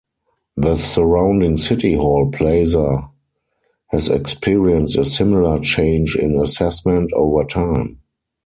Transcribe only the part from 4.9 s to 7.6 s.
a similar change in assessment over